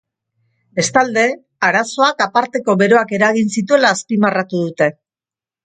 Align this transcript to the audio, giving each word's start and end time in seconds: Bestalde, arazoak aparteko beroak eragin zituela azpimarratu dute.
Bestalde, 0.79 1.25
arazoak 1.67 2.25
aparteko 2.27 2.77
beroak 2.81 3.15
eragin 3.21 3.55
zituela 3.59 3.95
azpimarratu 3.99 4.67
dute. 4.67 4.93